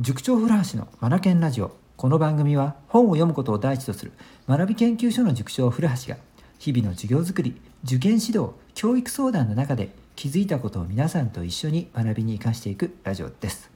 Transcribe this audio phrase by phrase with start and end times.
[0.00, 1.76] 塾長古橋のマナケンラジオ。
[1.98, 4.12] この番組は本を読むことを第一とする
[4.48, 6.18] 学び研究所の塾長古橋が
[6.58, 13.70] 日々の授業づくり受験指導教育相談の中で気づいたことを皆さんと一緒に学びに生かしていくラジオです。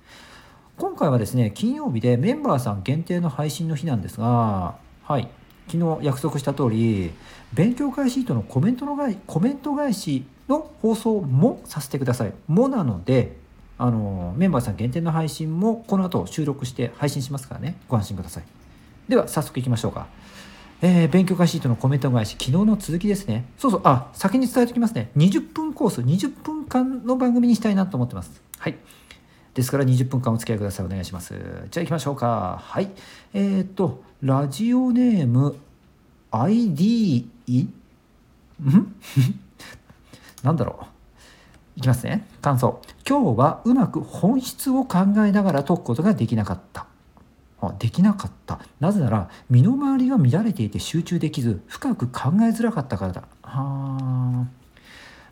[0.79, 5.29] 今回はですね金曜日でメンバーさん限定の配信の日なんですがはい
[5.66, 7.12] 昨日約束した通り
[7.52, 8.96] 勉強会シートのコメントの
[9.27, 12.32] コメント返しの放送もさせてください。
[12.46, 13.44] もなので
[13.77, 17.77] あのメンバーさん限定の配信もこの後収録して配信しますからね。
[17.88, 18.45] ご安心ください。
[19.09, 20.06] では早速いきましょうか。
[20.82, 23.46] えー、勉強会シートのコメント返し昨日の続きですね。
[23.59, 23.80] そうそう。
[23.84, 25.10] あ先に伝えておきますね。
[25.16, 28.42] 20分コース20分間の番組にしたいなと思ってます。
[28.59, 28.77] はい。
[29.55, 30.87] ですから20分間お付き合いください。
[30.87, 31.34] お願いします。
[31.70, 32.60] じゃあ行きましょうか。
[32.62, 32.91] はい。
[33.32, 35.56] えー、っとラジオネーム
[36.30, 37.68] ID ん？
[40.43, 40.94] なんだろう。
[41.77, 42.27] いきますね。
[42.41, 42.80] 感想。
[43.09, 46.87] 今日はうまく本質を考えながら解くことができなかった。
[47.78, 48.60] できなかった。
[48.78, 53.23] なぜなら身の回りが乱れていて集中できず深く考えづらかったからだ。
[53.43, 54.46] はあ。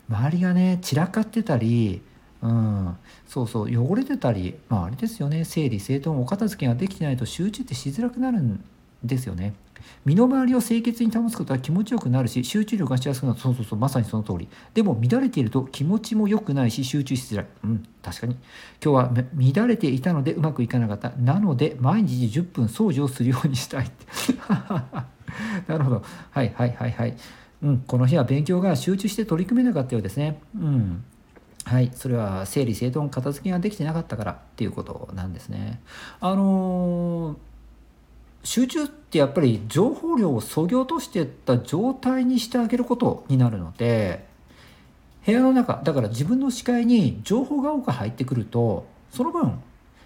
[0.09, 2.01] 周りがね散らかってたり
[2.41, 5.45] うん、そうそう汚れてたりまああれですよね。
[5.45, 8.63] 整理整頓お片付けができてないと集中ってしづらくなるん
[9.03, 9.53] ですよね。
[10.05, 13.39] 身の回りを清潔に保つことは気持ちよくなるし集中力がしやすくなる。
[13.39, 14.47] そうそうそうまさにその通り。
[14.73, 17.47] でも乱れていると気持ちも良くないし集中しづらい。
[17.63, 18.35] うん確かに。
[18.83, 19.11] 今日は
[19.55, 21.11] 乱れていたのでうまくいかなかった。
[21.11, 24.05] なので毎日10分掃除をするようにしたいって。
[25.67, 26.03] なるほど。
[26.31, 27.17] はいはいはいはい。
[27.61, 30.39] うんこの日は勉強が集中して取り組めなかったようですね。
[30.55, 31.03] うん。
[31.65, 35.81] はい、それは整理整頓片付けができてなかったからっていうことなんですね。
[36.19, 37.52] あのー
[38.43, 44.25] 集中ってやっぱり情報量をそぎ落としていった状態にしてあげることになるので
[45.25, 49.59] 部屋の中だから自分の視界に情報が多く入ってくるとその分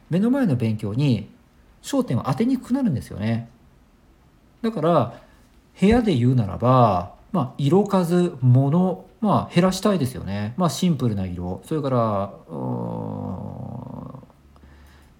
[0.09, 1.29] 目の前の勉強に
[1.81, 3.49] 焦点を当てにくくなるんですよね。
[4.61, 5.21] だから
[5.79, 11.61] 部屋で言うならば、まあ、色数物、まあ、減らしたいですよね、まあ、シンプルな色。
[11.65, 12.33] それから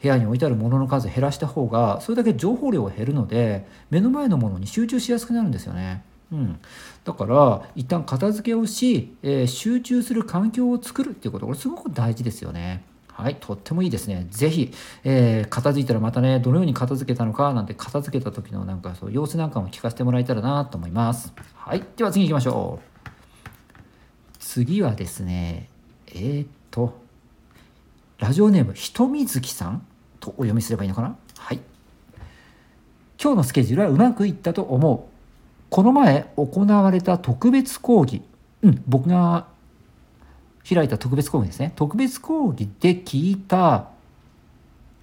[0.01, 6.03] 部屋に置いてあるものの数減らした方がそれだけ情報量が減るので目の前のものに集中しやすくなるんですよね。
[6.31, 6.59] うん、
[7.05, 12.83] だから一旦片付けをし、えー、集中する環境を作るっていうことこれすごく大事ですよね。
[13.17, 14.27] はい、とってもいいですね。
[14.29, 14.71] ぜひ、
[15.03, 21.33] えー、片付いたらまたね、どのように片付けたのかなんて片付けた時のなんかそう様子なんかも聞かせてもらえたらなと思います。
[21.55, 23.09] はい、では次行きましょう。
[24.37, 25.67] 次はですね、
[26.07, 27.06] えー、っと、
[28.27, 29.88] ラジオネームひとみずきさん
[30.19, 31.15] とお読みすればいいのかな？
[31.38, 31.61] はい。
[33.17, 34.99] 今日のスケジュールはうまくいったと思う。
[35.69, 38.21] この前行われた特別講義。
[38.63, 39.47] うん僕が
[40.67, 41.71] 開いた特別講義ですね。
[41.77, 43.88] 特別講義で聞いた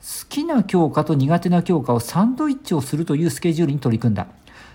[0.03, 4.27] 好きな教科と苦手な教科をサンドイッチをするというスケジュールに取り組んだ。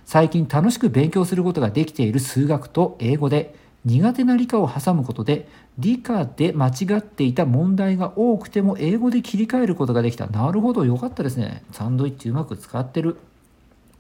[0.06, 3.54] 最近楽しく勉強することができている数学と英語で
[3.86, 5.48] 苦手な理科を挟むことで
[5.78, 10.28] 理科で間違っていた問題が多くても英語で切り替えることができた。
[10.28, 11.64] なるほどよかったですね。
[11.72, 13.18] サンドイッチうまく使ってる、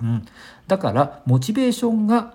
[0.01, 0.25] うん、
[0.67, 2.33] だからモチベーションが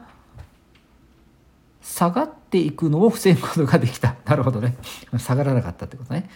[1.82, 4.13] 下がっていくのを防ぐことができた。
[4.26, 4.76] なるほどね。
[5.18, 6.28] 下がらなかったってことね。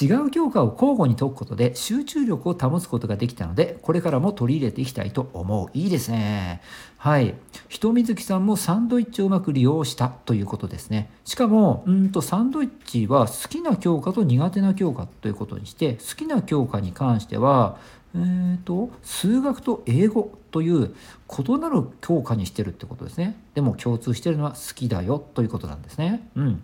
[0.00, 5.68] 違う教科を交互に解くことで集中力を保つことができたのでこれからも取り入れていきたいと思う。
[5.78, 6.60] いいですね。
[6.98, 7.34] はい。
[7.68, 11.08] 人水木さんもサンドイッチをうまく利用したということですね。
[11.24, 17.76] しかもうんとサンドイッチは好きな教科と苦手な教科ということにして好きな教科に関しては
[18.16, 20.94] えーと、数学と英語という
[21.38, 23.36] 異なる教科にしてるってことですね。
[23.54, 26.28] でも共通してるのは好きだよということなんですね。
[26.34, 26.62] うん、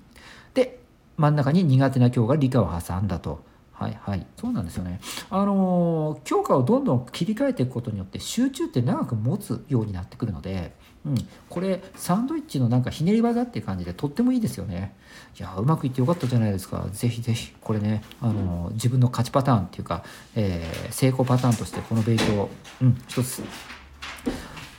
[1.16, 3.44] 真ん中に苦手な教科理科を挟んだと。
[3.72, 5.00] はいはい、そうなんですよね。
[5.28, 10.72] あの教科をどんどん切り替えていくことによって集中って長く持つようになってくるので、
[11.04, 11.14] うん、
[11.48, 14.94] これサンドイッチのなんかひねり技っていう感じでとってもいいですよね。
[15.36, 16.86] いやうまくいってよかったじゃないですか。
[16.92, 20.04] ぜひぜひこれねあの自分の勝ちパターンっていうか、
[20.36, 22.50] えー、成功パターンとしてこの勉強を、
[22.80, 23.42] うん、一つ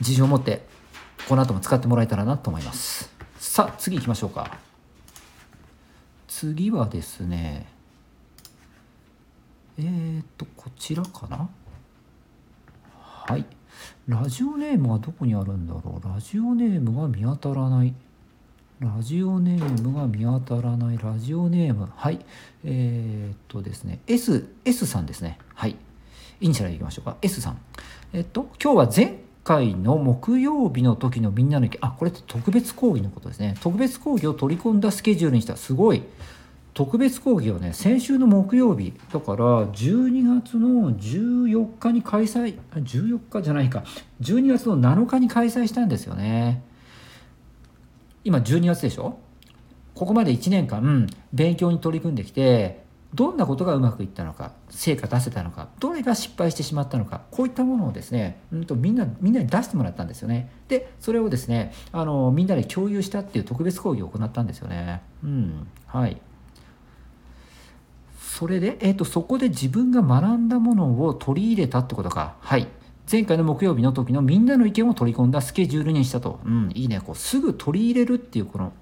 [0.00, 0.64] 自信を持って
[1.28, 3.12] この後も使ってもらえたらなと思います。
[3.38, 4.73] さあ次行きましょうか。
[6.44, 7.66] 次はですね
[9.78, 11.48] えー、っとこちらかな？
[12.92, 13.46] はい。
[14.06, 16.06] ラジオネームはどこにあるんだろう？
[16.06, 17.94] ラジオネームが見当たらない。
[18.78, 20.98] ラジオネームが見当たらない。
[20.98, 21.88] ラジオネーム。
[21.96, 22.24] はい。
[22.62, 24.00] えー、っとですね。
[24.06, 25.38] S, S さんですね。
[25.54, 25.76] はい。
[26.40, 26.76] イニシャルい？
[26.76, 27.16] きましょうか。
[27.22, 27.58] S さん。
[28.12, 31.78] えっと今日は前回の木曜日の時のみんなの意見。
[31.82, 33.54] あこれって特別講義のことですね。
[33.60, 35.56] 特別講義を取り込んだスケジュールにした。
[35.56, 36.02] すごい。
[36.72, 43.84] 特別講義をね先週の木曜日だから12月の14日に開催14日じゃないか。
[44.20, 46.64] 12月の7日に開催したんですよね。
[48.24, 49.18] 今12月でしょ？
[49.94, 52.83] ここまで1年間勉強に取り組んできて
[53.14, 60.50] どんなことがうまくいったのか成果出せたのかどれが失敗してしまったのかこういったものをですね、うんとみんなみんなに出してもらったんですよね。
[60.68, 65.02] でそれをですねあのみんなで共有したっていう特別講義を行ったんですよね。
[65.22, 66.20] うんはい。
[68.18, 72.34] それで、えーと、そこで自分が学んだものを取り入れたってことか。
[72.40, 72.66] はい。
[73.10, 76.40] 前回の木曜日の時のみんなの意見を取り込んだスケジュールにしたと。
[76.44, 77.00] うんいいね。
[77.00, 78.72] こうすぐ取り入れるっていうこの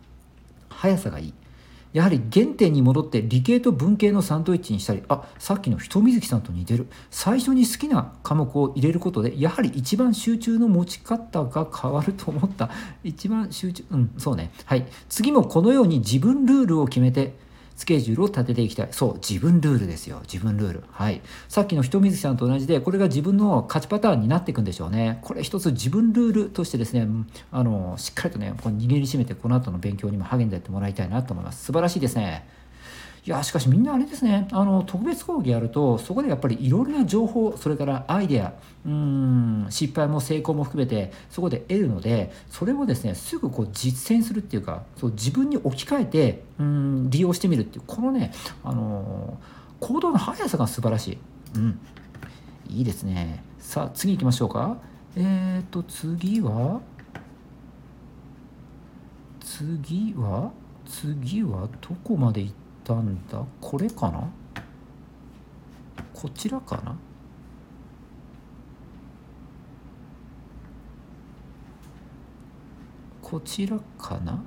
[0.70, 1.34] 速さがいい。
[1.92, 6.86] やはり原点に戻って理系と文系のサンドイッチにしたりあさっきの人水木さんと似てる。
[7.10, 12.70] 最初に好きな科目を入れることでやはり一番集中の持ち方が変わると思った。
[13.04, 14.50] 一番集中うんそうね。
[14.64, 14.86] はい。
[15.08, 17.34] 次もこのように自分ルールを決めて
[17.76, 18.88] スケジュールを立てていきたい。
[18.90, 20.20] そう、自分ルールですよ。
[20.22, 20.84] 自分ルール。
[20.90, 21.20] はい。
[21.48, 25.18] さっきの人水さんと同じで、これが自分の勝ちパターンになっていくんでしょうね。
[25.22, 27.06] これ一つ自分ルールとしてですね、
[27.50, 31.64] あの、しっかりとね、こ握りしめて、この後の勉強にも励んでやってもらいたいなと思います。
[31.64, 32.46] 素晴らしいですね。
[33.24, 34.48] いやしかしみんなあれですね。
[34.50, 38.52] あの特別講義やるとそこでやっぱりいろいろな情報それからアイデア
[38.84, 48.32] うん失敗も成功も含めてそこで得るのでそれをですねすぐこう実践するっていうかそう自分に置き換えてうん利用してみるっていうこのね
[48.64, 49.38] あの
[49.78, 51.18] 行動の速さが素晴らしい、
[51.54, 51.78] うん、
[52.68, 53.44] いいですね。
[53.60, 54.76] さあ次行きましょうか。
[55.14, 56.80] えっ、と次は
[59.40, 60.50] 次は
[60.86, 63.44] 次はどこまで行ったんだ。
[63.60, 64.28] これかな？
[66.12, 66.96] こちらかな？
[73.20, 74.42] こちらかな？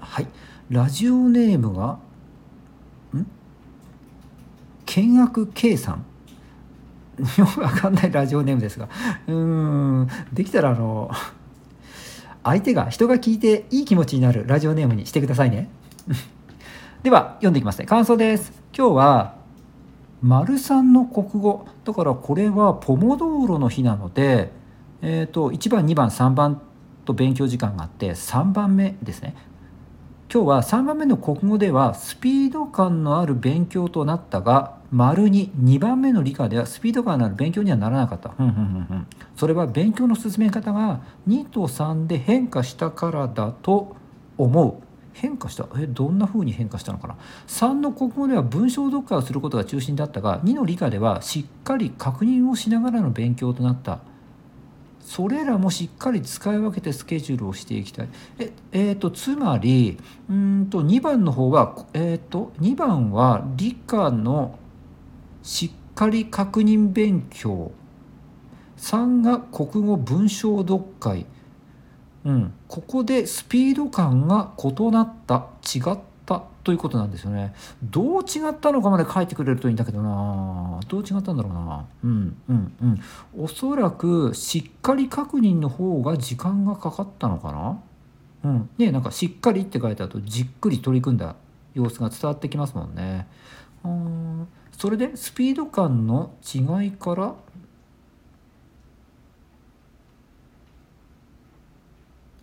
[0.00, 0.26] はい。
[0.68, 1.98] ラジオネームが
[3.14, 3.26] ん？
[4.86, 6.04] 見学 K さん
[7.38, 8.88] よくわかんないラジオネームですが。
[9.28, 10.08] うん。
[10.32, 11.10] できたらあの
[12.44, 15.68] 相手が人が聞いていい気持ちになるラジオネームにしてくださいね。
[17.02, 17.86] では読んでいきますね。
[17.86, 18.52] 感想です。
[18.76, 19.34] 今日は
[20.22, 21.66] 丸3の国語。
[21.84, 24.52] だからこれはポモ道路の日なので
[25.02, 26.60] えっ、ー、と1番2番3番
[27.04, 29.34] と勉強時間があって3番目ですね。
[30.32, 38.34] 今日は3番目の国語ではスピード感のある勉強となったが丸に2番目の理科ではスピード感のある勉強にはならなかった。
[39.36, 43.96] それは勉強の進め方が2と3で変化したからだと
[44.36, 44.82] 思う。
[45.12, 45.66] 変化した？
[45.76, 47.16] えどんな風に変化したのかな
[47.48, 54.00] ？3の国語では文章読解をすることが中心だったが2の理科ではしっかり確認をしながらの勉強となった。
[55.00, 58.08] それらもしっかり使い分けてスケジュールをしていきたい。
[58.38, 59.98] ええーと、つまり
[60.30, 64.58] うんと2番の方はえっ、ー、と2番は理科の
[65.42, 67.72] しっかり確認勉強。
[68.78, 71.26] 3が国語文章読解、
[72.24, 77.54] うん、ここでスピード感が異なった違ったということなんですよね。
[77.82, 80.78] どう違ったのかまで書いてくれるといいんだけどな。
[80.88, 81.86] どう違ったんだろうな。
[82.04, 83.00] うんうんうん。
[83.36, 88.50] おそらくしっかり確認の方が時間がかかったのかな。
[88.50, 88.70] うん。
[88.78, 91.34] ねなんかしっかりって書いてあるとじっくり取り組んだ
[91.74, 93.26] 様子が伝わってきますもんね。
[93.84, 97.34] うんそれでスピード感の違いから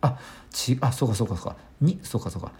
[0.01, 0.20] あ
[0.51, 2.51] ちあそうかそうかそうか2そうかそうか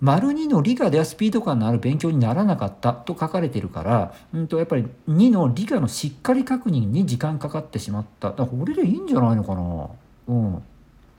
[0.00, 8.30] 丸2の理科ではスピード感のある勉強にならなかったと書かれてるから、うんとやっぱり2の理科のしっかり確認に時間かかってしまった。
[8.30, 9.90] だからこれでいいんじゃないのかな。
[10.28, 10.62] うん。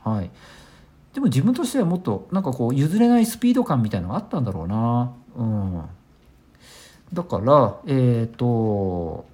[0.03, 0.31] はい。
[1.13, 5.13] でも自分としてはもっとなんかこう譲れないスピード感みたいなのがあったんだろうな。
[5.37, 5.83] うん。
[7.13, 9.25] だからえっ、ー、と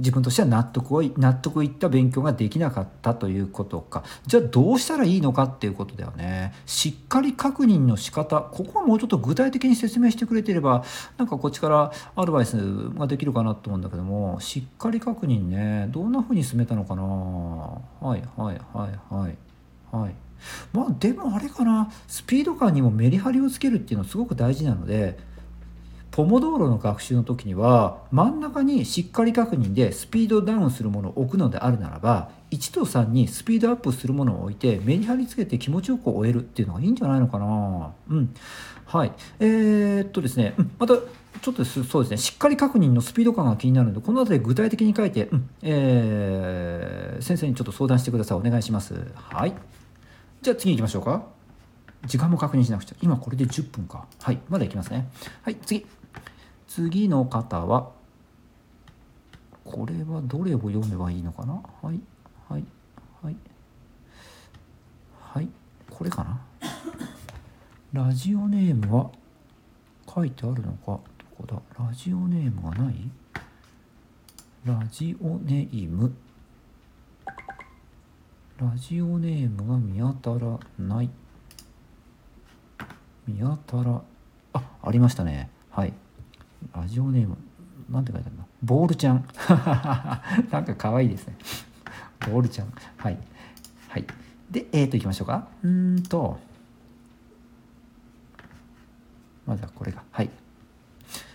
[0.00, 4.02] 自分としては納得を納得いった勉強ができなかったということか。
[4.26, 6.54] じゃあどうしたらいいのかっていうことだよね。
[6.66, 8.40] しっかり確認の仕方。
[8.40, 10.84] ここはもうちょっと具体的に説明してくれてれば
[11.18, 12.56] なんかこっちからアドバイス
[12.94, 14.40] ができるかなと思うんだけども。
[14.40, 15.88] しっかり確認ね。
[15.90, 17.02] どんなふうに進めたのかな。
[17.02, 19.36] はいはいはいはい
[19.92, 20.14] はい。
[20.72, 21.92] まあでもあれかな。
[22.08, 25.18] スピード感にもメリハリをつけるっていうのはすごく大事なので
[26.10, 37.92] ポモドーロの学習の時には真ん中にしっかり確認でスピードダウンするものを置くのであるならば1と3にスピードアップするものを置いてメリハリつけて気持ちよく終えるっていうのがいいんじゃないのかな。
[38.08, 38.34] うん。
[38.86, 39.12] はい。
[39.38, 42.16] えー、っとですね、うん、またちょっとそうですね。
[42.16, 45.50] しっかり確認のスピード感が気になるのでこの辺り具体的に書いて、うん。
[45.62, 48.38] えー、先生にちょっと相談してください。
[48.38, 48.94] お願いします。
[49.14, 49.54] はい。
[50.42, 51.24] じゃあ次行きましょうか。
[52.06, 52.96] 時間も確認しなくちゃ。
[53.00, 54.06] 今これで10分か。
[54.20, 54.40] はい。
[54.48, 55.08] まだいきますね。
[55.42, 55.56] はい。
[55.64, 55.86] 次。
[56.70, 57.90] 次の方は
[59.64, 61.54] これはどれを読めばいいのかな？
[61.54, 62.00] はい
[62.48, 62.64] はい
[63.20, 63.36] はい。
[65.20, 65.48] はい
[65.90, 66.40] これかな？
[67.92, 69.10] ラジオネームは
[70.08, 70.86] 書いてあるのか？
[70.86, 71.02] ど
[71.36, 72.94] こだラジオネームがない？
[74.64, 76.14] ラジオネーム。
[78.58, 81.10] ラジオネームが見当たらない。
[83.26, 84.00] 見当たら
[84.52, 85.50] あありましたね。
[85.70, 85.92] はい。
[86.80, 87.36] ラジオネーム
[87.90, 88.44] なんて書いてあるの？
[88.62, 89.24] ボールちゃん。
[90.50, 91.36] なんか可愛いですね。
[92.20, 92.72] ボールちゃん。
[92.96, 93.18] はい。
[93.88, 94.06] はい。
[94.50, 95.48] でえっ、ー、といきましょうか。
[95.62, 96.38] うんと
[99.46, 100.02] まずはこれが。
[100.10, 100.30] はい。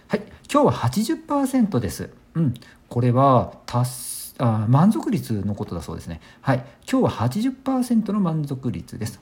[0.08, 0.24] はい。
[0.52, 2.10] 今日は80%です。
[2.34, 2.54] うん。
[2.90, 6.22] これは達あ満足率のことだそうですね。
[6.42, 6.66] はい。
[6.90, 9.20] 今日は80%の満足率です。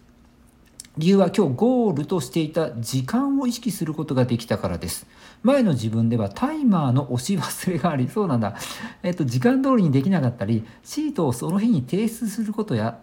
[0.96, 5.08] 理由は今日ゴールとしていた時間を意識することができたからです。
[5.42, 8.56] 前の自分ではタイマーの押し忘れがありそうなんだ。
[9.02, 13.00] えっと、時間通りにできなかったり、シートをその日に提出することや、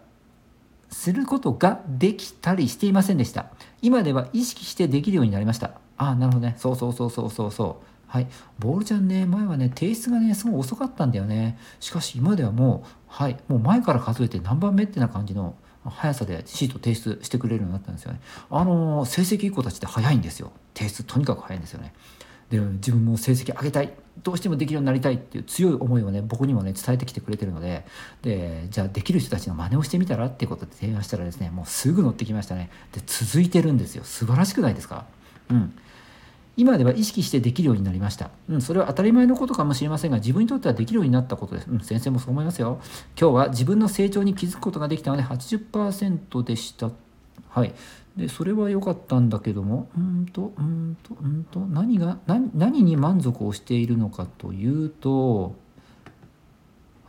[0.89, 3.47] することができたりしていませんでした。
[3.83, 5.73] 今では意識してできるようになりました。
[5.97, 6.55] ああ、なるほどね。
[6.59, 7.85] そうそうそうそうそうそう。
[8.07, 8.29] はい。
[8.61, 11.59] ボールちゃんね、前はね、提出がね、すごい遅かったんだよね。
[11.81, 18.21] しかし今ではもう、はい、もう前から数えて何番目ってな感じの、速さでシート提出してくれるようになったんですよね。
[18.51, 20.53] あの成績いい子たちって早いんですよ。
[20.75, 21.95] 提出とにかく早いんですよね。
[22.51, 27.87] で自分も成績上げたいどうしてもできるようになりたいっていう強い思いをね僕にもね伝えてきてくれてるので
[28.23, 35.07] でじゃあできる人たちの真似をしてみたらっていうことで提案したらですねもうすぐ乗ってきましたねで続いてるんですよ素晴らしくないですか
[35.49, 35.79] うん
[36.61, 38.31] 今では意識してできるようになりました。
[38.51, 41.71] うん、それは当たり前のことかもしれませんが、自分にとってはできるようになったことです。
[41.71, 42.81] うん、先生もそう思いますよ。
[43.19, 46.91] 今日は自分の成長に気づくことができたので80%でした。
[47.49, 47.73] はい。
[48.15, 55.55] で、それは良かったんだけども、うんと、うんと、うんと、何が、何何に満足をしているのかというと、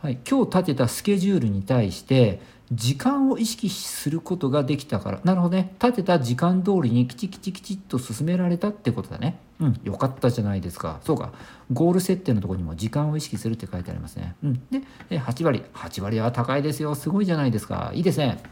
[0.00, 2.40] はい、今日立てたスケジュールに対して
[2.74, 5.20] 時間を意識することができたから。
[5.24, 5.74] なるほどね。
[5.80, 9.38] 立てた時間通りにきちきちきちっと進められたってことだね。
[9.60, 9.80] うん。
[9.84, 10.98] よかったじゃないですか。
[11.02, 11.32] そうか。
[11.72, 14.36] ゴール設定のとこにも時間を意識するって書いてありますね。
[14.42, 14.62] うん。
[14.70, 14.82] で
[15.20, 15.62] 8割。
[15.74, 16.94] 8割は高いですよ。
[16.94, 17.90] すごいじゃないですか。
[17.94, 18.42] いいですね。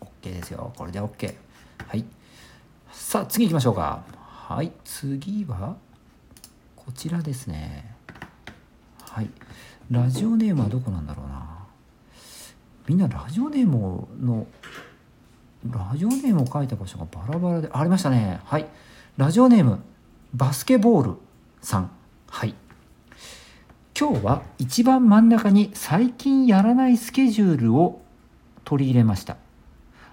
[0.00, 0.72] OK ですよ。
[0.76, 1.34] これで OK
[1.86, 2.04] はい。
[2.90, 4.02] さあ次行きましょうか。
[4.16, 4.72] はい。
[4.84, 5.76] 次は
[6.74, 7.94] こちらですね。
[9.02, 9.30] はい。
[9.90, 11.35] ラジオネームはどこなんだろうな。
[12.88, 14.46] みんなラジオネームの
[15.70, 18.40] ラジオネームを書いた場所がバラバラでありましたね。
[18.44, 18.66] はい。
[19.16, 19.80] ラジオネーム
[20.34, 21.16] バスケボール
[21.60, 21.90] さん。
[22.28, 22.54] はい。
[23.98, 28.02] 今日は一番真ん中に最近やらないスケジュールを
[28.64, 29.36] 取り入れました。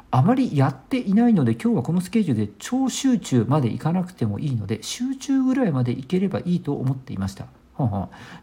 [0.10, 7.46] あまりやっていないので今日はこのスケジュールで超集中までいかなくてもいいので集中ぐらいまでいければいいと思っていました。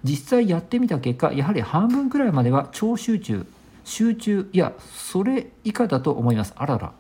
[0.04, 3.46] 実際やってみた結果やはり半分くらいまでは超集中。
[3.84, 6.54] 集中いやそれ以下だと思います。
[6.56, 6.92] あらら。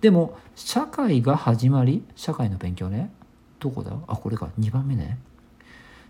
[0.00, 3.12] でも社会が始まり社会の勉強ね。
[3.58, 3.92] どこだ？
[4.06, 4.50] あこれか。
[4.58, 5.18] 2番目ね。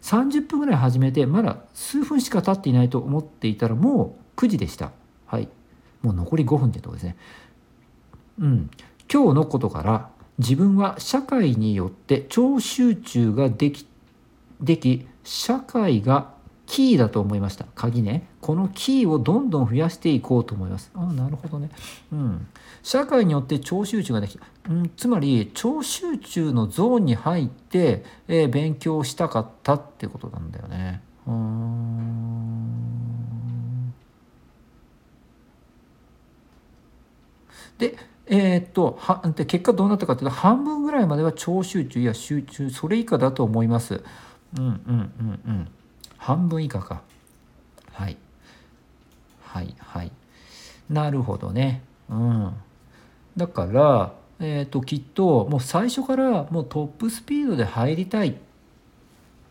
[0.02, 4.92] 30分ぐらい始めてまだ数分しか経っていないと思っていたらもう9時でした。
[5.26, 5.48] はい。
[6.02, 7.16] もう残り5分ってとこですね。
[8.40, 8.70] うん。
[9.10, 13.86] 今日のことから自分は社会によって超集中ができ
[14.60, 16.33] でき社会が
[16.66, 17.66] キーだと思いました。
[17.74, 18.26] 鍵ね。
[18.40, 20.90] このキーをどんどん増やしていこうと思います。
[20.94, 21.70] ああなるほどね。
[22.12, 22.46] うん。
[22.82, 31.02] 社会によって超集中ができた、うん、つまり超集中のゾーンに入って、えー、勉強したかったってことなんだよね。
[31.26, 31.94] うん。
[37.78, 44.02] でえー、っとはで結果どうなったかというと半分ぐらいまでは超集中や集中それ以下だと思います。
[44.58, 45.68] うんうんうんうん。
[46.24, 47.02] 半分以下か。
[47.92, 48.16] はい。
[49.42, 50.12] はいはい。
[50.88, 51.82] なるほどね。
[52.08, 52.54] うん。
[53.36, 58.38] だからえっ、ー、ときっともう最初からもうトップスピードで入りたい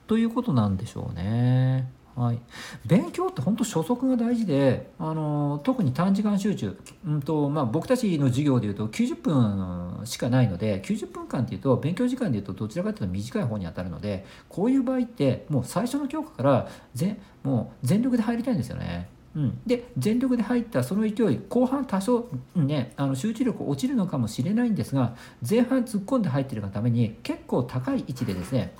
[0.07, 1.87] ということなんでしょうね。
[2.15, 2.39] はい、
[2.85, 6.77] 勉強って本当初速が大事で、あの特に短時間集中、
[7.07, 19.09] うんとまあ、僕たちの授業でいうと90分しかないので90分間っていうと勉強時間でいうとどちらかというと短い方に当たるのでこういう場合ってもう最初の教科からぜもう全力で入りたいんですよね。
[19.35, 25.15] うん、で全力で入ったその勢い後半多少、ね、あの集中力落ちるのかもしれないんですが
[25.47, 28.75] 前半突っ込んで入ってるがために結構高い位置でですね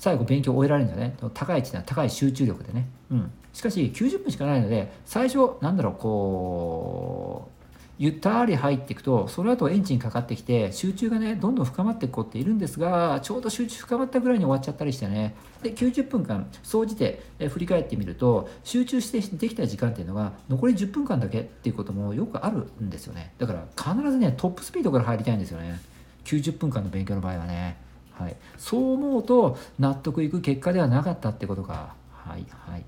[0.00, 1.16] 最後勉強終えられるんだよね。
[1.34, 7.60] 高い位置な高い集中力でね、うん、しかし90分しかないので最初なんだろうこう
[7.98, 15.34] ゆったり入っていくとその後エンジンかかってきて集中がねどんどん深まっていく子っているんですがちょうど集中深まったぐらいに終わっちゃったりしてね。
[15.62, 23.34] で90分間総じて振り返ってみると集中してできた時間っていうのが残り10分間だけっていうこともよくあるんですよね。
[23.36, 25.78] だから必ずねトップスピードから入りたいんですよね。
[26.24, 27.89] 90分間の勉強の場合はね。
[28.20, 31.94] はい、そう思うと納得いく結果ではなかったってことか。
[32.12, 32.84] はいはい、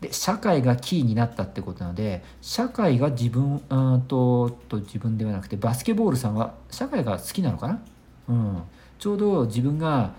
[0.00, 7.80] で社会がキーになったってことなので社会が自分うんとと自分ではなくてバスケボールさんは社会が好きなのかな、
[8.28, 8.62] うん、
[8.98, 10.12] ちょうど自分が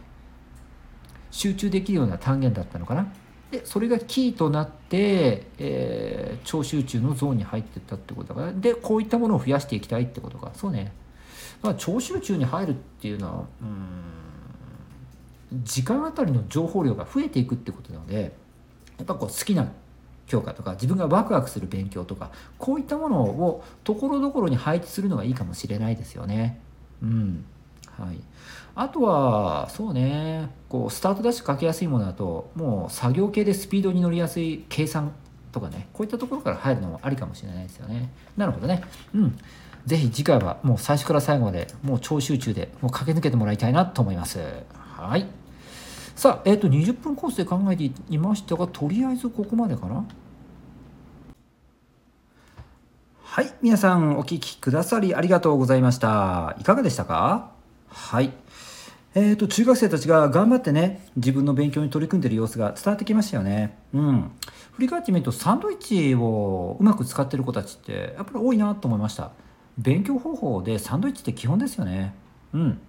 [1.29, 3.13] 集中できるような単元だったのかな？
[3.51, 8.53] でそれがキーとなって、えー、超集中のゾーンに入っていったってことだから。
[8.53, 10.51] でこういったものを増やしていきたいってことか。
[10.55, 10.93] そうね。
[11.61, 14.21] まあ超集中に入るっていうのはうん
[15.63, 18.33] 時間あたりの情報量が増えていくってことなので
[18.97, 19.67] やっぱこう好きな
[20.27, 26.59] 教科とか自分がワクワクする勉強とかこういったものをところどころに配置するのがいいかもしれないですよね。
[27.01, 27.43] うん
[27.97, 28.15] はい、
[28.75, 35.11] あとはそうねこうスタートダッシュかけやすいものだともう作業系でスピードに乗りやすい計算
[35.51, 38.09] とかねこういったところから入るのもありかもしれないですよね。
[38.37, 38.83] なるほどね。
[39.13, 39.37] うん
[39.85, 44.39] ぜひ次回はもう最初から最後までもう超集中でもう駆け抜けてもらいたいなと思います。
[44.73, 45.25] はい。
[46.15, 50.05] さあ、えっ、ー、と、20分コースで考えていましたが、とりあえずここまでかな。
[53.23, 56.55] はい、皆さんお聞きくださりありがとうございました。
[56.59, 57.51] いかがでしたか？
[57.87, 58.33] はい。
[59.15, 63.77] えーと、中学生たちが頑張ってね自分の勉強に取り組んでる様子が伝わってきましたよね。
[63.93, 64.31] うん、
[64.73, 69.31] 振り返ってみるとサンドイッチをうまく使ってる子たちってやっぱり多いなと思いました。
[69.77, 72.13] 勉強方法でサンドイッチって基本ですよね。
[72.53, 72.79] うん、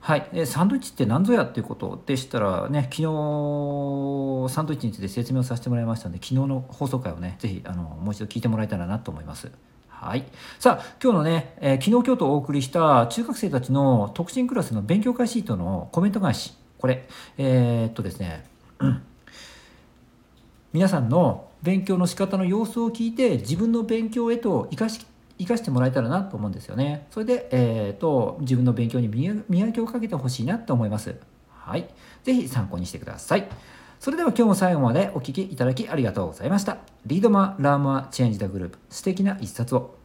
[0.00, 3.02] はい、えサンドイッチって何ぞやっていうことでしたらね昨日
[4.52, 9.50] サンドイッチについて説明をさせてもらいましたので昨日の放送回をねぜひあのもう一度聞いてもらえたらなと思います。
[9.88, 10.26] はい、
[10.58, 16.52] さあ今日のね、えー、昨日今日とお送りした中学生たちの特進クラスの勉強会シートのコメント返し。
[16.78, 18.44] これえー、っとですね、
[18.78, 19.02] うん、
[20.74, 25.04] 皆さんの勉強の仕方の様子を聞いて自分の勉強へと生かし
[25.38, 27.06] 生かしてもらえたらなと思うんですよね。
[27.10, 31.16] それで、えーと、自分の勉強に磨きをかけてほしいなと思います。
[31.50, 31.88] はい。
[32.22, 33.48] ぜひ参考にしてください。
[33.98, 36.78] それでは今日も最後までお聴きいただきありがとうございました。
[37.06, 38.78] Read more, learn more, change the globe。
[38.90, 39.95] 素敵な一冊を。